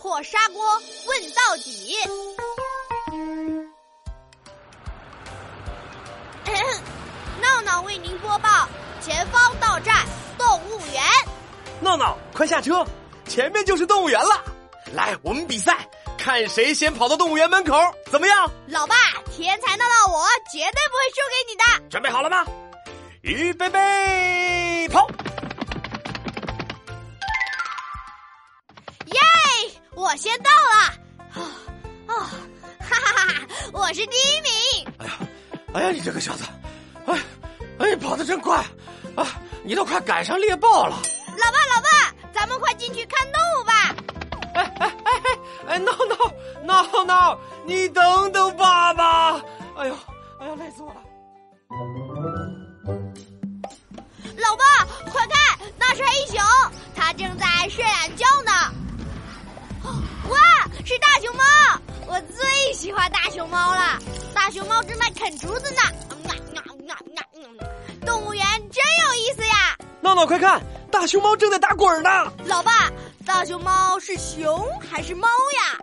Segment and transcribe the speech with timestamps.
[0.00, 0.64] 破砂锅
[1.06, 1.94] 问到底。
[7.42, 8.66] 闹闹为您播报：
[9.02, 10.06] 前方到站
[10.38, 11.02] 动物园。
[11.80, 12.82] 闹闹，快下车，
[13.28, 14.42] 前面就是动物园了。
[14.94, 15.86] 来，我们比赛，
[16.16, 17.76] 看谁先跑到动物园门口，
[18.10, 18.50] 怎么样？
[18.68, 18.96] 老爸，
[19.30, 21.90] 天才闹闹，我绝对不会输给你的。
[21.90, 22.46] 准备好了吗？
[23.20, 25.06] 预备备，跑！
[30.00, 30.76] 我先到了。
[31.34, 31.44] 啊
[32.06, 32.14] 啊！
[32.80, 33.46] 哈哈哈哈！
[33.74, 34.94] 我是第一名。
[34.98, 35.12] 哎呀，
[35.74, 36.44] 哎呀，你这个小子，
[37.04, 37.18] 哎，
[37.78, 38.56] 哎，跑得真快
[39.14, 39.26] 啊！
[39.62, 40.96] 你都快赶上猎豹了。
[41.36, 41.88] 老爸，老爸，
[42.32, 43.94] 咱们快进去看动物吧。
[44.54, 49.34] 哎哎哎哎哎，闹闹闹闹，你等等爸爸！
[49.76, 49.94] 哎呦，
[50.40, 51.02] 哎呀，累死我了。
[54.38, 54.64] 老爸，
[55.12, 56.42] 快看，那是黑熊，
[56.96, 58.49] 它正在睡懒觉呢。
[60.90, 61.44] 哇，是大熊猫！
[62.08, 63.96] 我最喜欢大熊猫了。
[64.34, 65.80] 大熊猫正在啃竹子呢。
[68.04, 69.76] 动物园真有意思呀！
[70.00, 70.60] 闹闹，快看，
[70.90, 72.32] 大熊猫正在打滚呢。
[72.44, 72.90] 老爸，
[73.24, 75.78] 大熊猫是熊还是猫呀？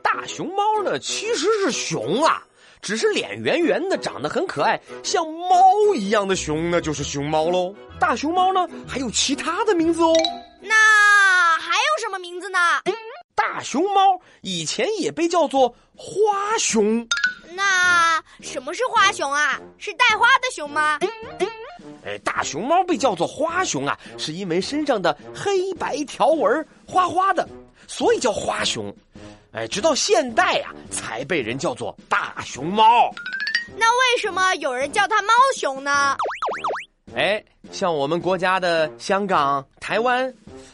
[0.00, 2.44] 大熊猫呢，其实是熊啊。
[2.80, 7.74] 只是脸圆圆的，长得很可爱，像猫一样的熊呢，就是熊猫喽。
[7.98, 10.12] 大熊猫呢，还有其他的名字哦。
[10.62, 10.76] 那
[11.58, 12.58] 还有什么名字呢？
[13.58, 17.04] 大熊猫以前也被叫做花熊。
[17.54, 19.58] 那什么是花熊啊？
[19.78, 20.96] 是带花的熊吗？
[22.06, 27.48] 哎，大熊猫被叫做花熊啊，是因为身上的黑白条纹花花的，
[27.88, 28.94] 所以叫花熊。
[29.50, 33.12] 哎，直到现代呀，才被人叫做大熊猫。
[33.76, 36.16] 那为什么有人叫它猫熊呢？
[37.16, 40.32] 哎，像我们国家的香港、台湾，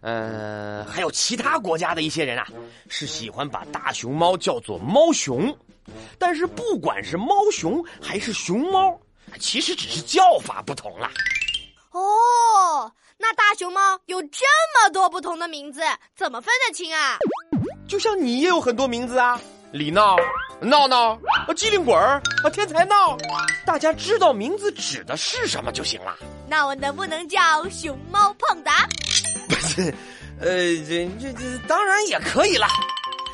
[0.00, 2.46] 呃，还有其他国家的一些人啊，
[2.88, 5.56] 是喜欢把大熊猫叫做猫熊。
[6.18, 8.98] 但是不管是猫熊还是熊猫，
[9.38, 11.10] 其实只是叫法不同啦。
[11.92, 15.82] 哦，那大熊猫有这么多不同的名字，
[16.16, 17.18] 怎么分得清啊？
[17.86, 19.40] 就像你也有很多名字啊，
[19.72, 20.16] 李闹、
[20.60, 21.18] 闹闹、
[21.54, 22.22] 机灵鬼儿、
[22.52, 23.16] 天才闹，
[23.64, 26.16] 大家知道名字指的是什么就行了。
[26.48, 28.86] 那我能不能叫熊猫胖达？
[29.48, 29.92] 不是，
[30.40, 30.46] 呃，
[30.86, 32.66] 这这这当然也可以了。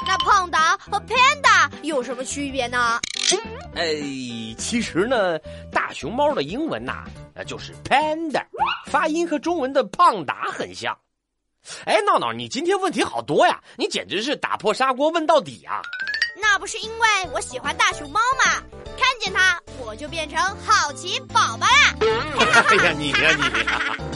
[0.06, 2.98] 那胖达和 panda 有什么区别呢？
[3.76, 3.94] 哎，
[4.58, 5.38] 其实呢，
[5.70, 7.04] 大熊猫的英文呐，
[7.34, 8.42] 呃，就是 panda，
[8.86, 10.96] 发音和中文的胖达很像。
[11.84, 13.62] 哎，闹闹，你今天问题好多呀！
[13.76, 15.80] 你简直是打破砂锅问到底啊！
[16.40, 18.62] 那不是因为我喜欢大熊猫吗？
[18.98, 21.68] 看见它，我就变成好奇宝宝啦！
[22.68, 24.11] 哎呀，你呀你！